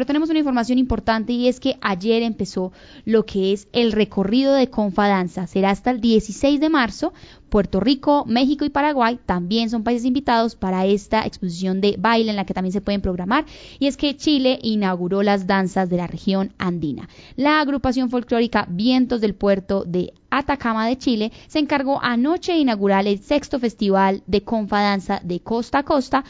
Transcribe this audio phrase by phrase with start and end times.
[0.00, 2.72] Pero tenemos una información importante y es que ayer empezó
[3.04, 5.46] lo que es el recorrido de Confadanza.
[5.46, 7.12] Será hasta el 16 de marzo.
[7.50, 12.36] Puerto Rico, México y Paraguay también son países invitados para esta exposición de baile en
[12.36, 13.44] la que también se pueden programar.
[13.78, 17.10] Y es que Chile inauguró las danzas de la región andina.
[17.36, 23.06] La agrupación folclórica Vientos del Puerto de Atacama de Chile se encargó anoche de inaugurar
[23.06, 26.24] el sexto festival de Confadanza de Costa a Costa,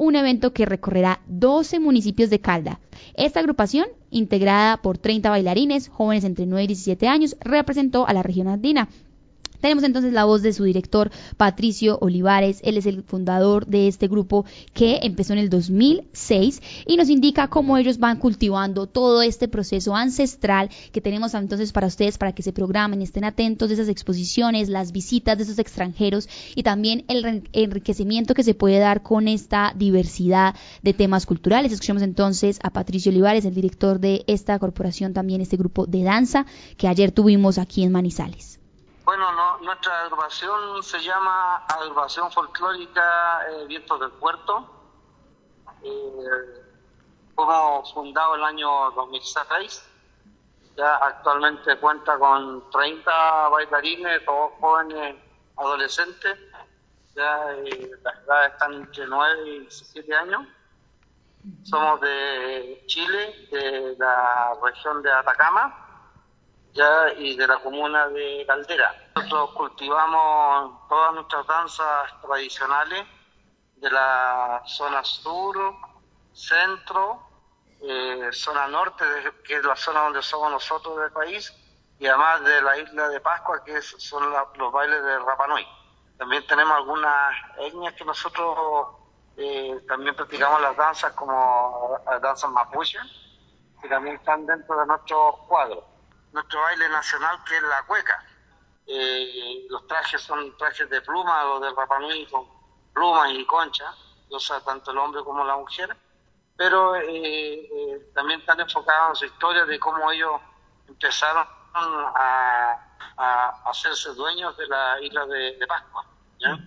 [0.00, 2.80] un evento que recorrerá 12 municipios de Calda.
[3.14, 8.22] Esta agrupación, integrada por 30 bailarines, jóvenes entre 9 y 17 años, representó a la
[8.22, 8.88] región andina
[9.60, 12.60] tenemos entonces la voz de su director, Patricio Olivares.
[12.62, 17.48] Él es el fundador de este grupo que empezó en el 2006 y nos indica
[17.48, 22.42] cómo ellos van cultivando todo este proceso ancestral que tenemos entonces para ustedes, para que
[22.42, 27.44] se programen, estén atentos de esas exposiciones, las visitas de esos extranjeros y también el
[27.52, 31.72] enriquecimiento que se puede dar con esta diversidad de temas culturales.
[31.72, 36.46] Escuchemos entonces a Patricio Olivares, el director de esta corporación, también este grupo de danza
[36.76, 38.59] que ayer tuvimos aquí en Manizales.
[39.10, 44.70] Bueno, no, nuestra agrupación se llama Agrupación Folclórica eh, Vientos del Puerto.
[45.82, 46.62] Eh,
[47.34, 49.84] fuimos fundados el año 2006.
[50.76, 55.16] Ya actualmente cuenta con 30 bailarines, todos jóvenes,
[55.56, 56.38] adolescentes.
[57.16, 60.42] Ya eh, las edades están entre 9 y 17 años.
[61.64, 65.89] Somos de Chile, de la región de Atacama
[66.72, 68.94] ya y de la comuna de Caldera.
[69.16, 73.06] Nosotros cultivamos todas nuestras danzas tradicionales
[73.76, 75.56] de la zona sur,
[76.32, 77.26] centro,
[77.82, 79.04] eh, zona norte,
[79.44, 81.52] que es la zona donde somos nosotros del país,
[81.98, 85.66] y además de la isla de Pascua, que son los bailes de Rapanui.
[86.18, 88.88] También tenemos algunas etnias que nosotros
[89.36, 92.98] eh, también practicamos las danzas como las danzas mapuche,
[93.80, 95.89] que también están dentro de nuestros cuadros
[96.32, 98.24] nuestro baile nacional que es la cueca.
[98.86, 102.46] Eh, los trajes son trajes de pluma o de Rapanui con
[102.92, 103.94] plumas y concha,
[104.30, 105.96] o sea, tanto el hombre como la mujer,
[106.56, 110.40] pero eh, eh, también están enfocados en su historia de cómo ellos
[110.88, 112.86] empezaron a,
[113.66, 116.04] hacerse dueños de la isla de, Pascua,
[116.38, 116.58] ¿ya?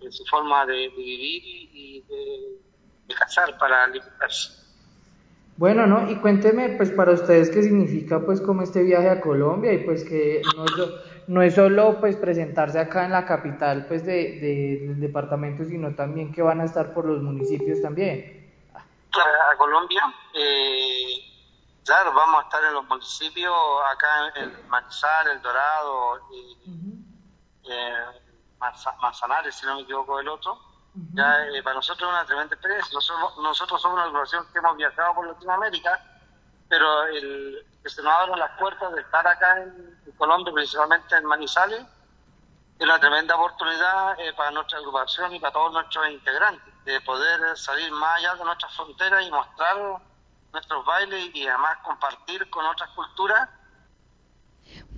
[0.00, 2.58] en su forma de, vivir y, de,
[3.06, 4.67] de cazar para alimentarse.
[5.58, 6.08] Bueno, ¿no?
[6.08, 10.04] Y cuénteme, pues para ustedes qué significa pues como este viaje a Colombia y pues
[10.04, 10.72] que no es,
[11.26, 16.32] no es solo pues presentarse acá en la capital pues de, del departamento, sino también
[16.32, 18.54] que van a estar por los municipios también.
[18.72, 20.00] A Colombia,
[20.32, 21.24] eh,
[21.84, 23.52] claro, vamos a estar en los municipios,
[23.92, 26.56] acá en Manizal, El Dorado, y,
[27.68, 27.94] eh,
[29.02, 32.94] Manzanares, si no me equivoco, el otro ya, eh, para nosotros es una tremenda experiencia.
[32.94, 36.02] Nosotros, nosotros somos una organización que hemos viajado por Latinoamérica,
[36.68, 41.24] pero el, que se nos abran las puertas de estar acá en, Colombia, principalmente en
[41.26, 41.80] Manizales,
[42.78, 47.56] es una tremenda oportunidad eh, para nuestra agrupación y para todos nuestros integrantes, de poder
[47.56, 49.76] salir más allá de nuestras fronteras y mostrar
[50.52, 53.48] nuestros bailes y además compartir con otras culturas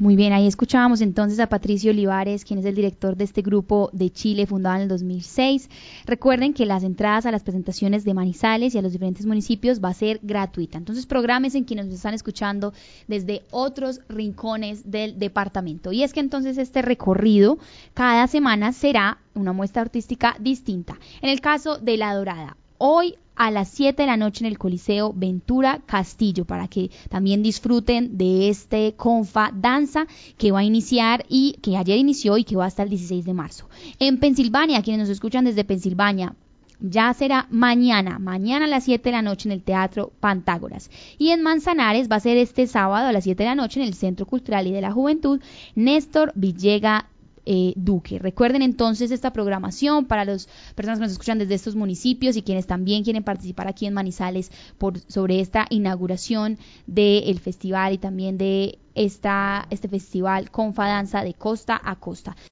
[0.00, 3.90] muy bien, ahí escuchábamos entonces a Patricio Olivares, quien es el director de este grupo
[3.92, 5.68] de Chile fundado en el 2006.
[6.06, 9.90] Recuerden que las entradas a las presentaciones de Manizales y a los diferentes municipios va
[9.90, 10.78] a ser gratuita.
[10.78, 12.72] Entonces, programes en quienes nos están escuchando
[13.08, 15.92] desde otros rincones del departamento.
[15.92, 17.58] Y es que entonces este recorrido
[17.92, 20.98] cada semana será una muestra artística distinta.
[21.20, 24.58] En el caso de La Dorada, hoy a las 7 de la noche en el
[24.58, 30.06] Coliseo Ventura Castillo para que también disfruten de este Confa Danza
[30.36, 33.32] que va a iniciar y que ayer inició y que va hasta el 16 de
[33.32, 33.66] marzo.
[33.98, 36.34] En Pensilvania, quienes nos escuchan desde Pensilvania,
[36.80, 40.90] ya será mañana, mañana a las 7 de la noche en el Teatro Pantágoras.
[41.16, 43.86] Y en Manzanares va a ser este sábado a las 7 de la noche en
[43.86, 45.40] el Centro Cultural y de la Juventud,
[45.74, 47.09] Néstor Villega
[47.46, 48.18] eh, Duque.
[48.18, 52.66] Recuerden entonces esta programación para las personas que nos escuchan desde estos municipios y quienes
[52.66, 58.78] también quieren participar aquí en Manizales por, sobre esta inauguración del festival y también de
[58.94, 62.36] esta, este festival Confa Danza de costa a costa.